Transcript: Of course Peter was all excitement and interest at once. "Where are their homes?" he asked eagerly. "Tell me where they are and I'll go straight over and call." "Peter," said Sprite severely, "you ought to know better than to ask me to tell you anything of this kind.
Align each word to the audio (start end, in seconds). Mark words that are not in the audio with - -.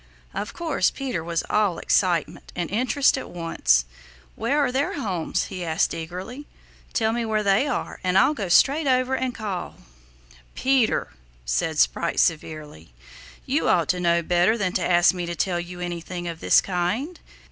Of 0.33 0.51
course 0.55 0.89
Peter 0.89 1.23
was 1.23 1.43
all 1.47 1.77
excitement 1.77 2.51
and 2.55 2.71
interest 2.71 3.19
at 3.19 3.29
once. 3.29 3.85
"Where 4.35 4.57
are 4.65 4.71
their 4.71 4.95
homes?" 4.95 5.43
he 5.43 5.63
asked 5.63 5.93
eagerly. 5.93 6.47
"Tell 6.91 7.11
me 7.11 7.23
where 7.23 7.43
they 7.43 7.67
are 7.67 7.99
and 8.03 8.17
I'll 8.17 8.33
go 8.33 8.49
straight 8.49 8.87
over 8.87 9.13
and 9.15 9.35
call." 9.35 9.75
"Peter," 10.55 11.09
said 11.45 11.77
Sprite 11.77 12.19
severely, 12.19 12.95
"you 13.45 13.69
ought 13.69 13.89
to 13.89 13.99
know 13.99 14.23
better 14.23 14.57
than 14.57 14.73
to 14.73 14.83
ask 14.83 15.13
me 15.13 15.27
to 15.27 15.35
tell 15.35 15.59
you 15.59 15.79
anything 15.79 16.27
of 16.27 16.39
this 16.39 16.61
kind. 16.61 17.19